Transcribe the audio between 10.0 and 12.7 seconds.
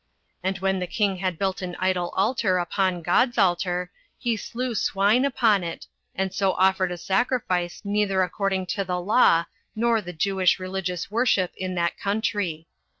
the Jewish religious worship in that country.